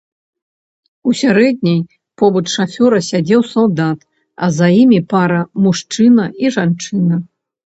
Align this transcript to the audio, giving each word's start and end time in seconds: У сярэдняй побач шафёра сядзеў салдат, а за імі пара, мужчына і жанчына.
У 1.09 1.11
сярэдняй 1.21 1.75
побач 2.21 2.43
шафёра 2.55 2.99
сядзеў 3.09 3.41
салдат, 3.51 3.99
а 4.45 4.51
за 4.57 4.67
імі 4.81 4.99
пара, 5.13 5.39
мужчына 5.69 6.25
і 6.45 6.53
жанчына. 6.59 7.15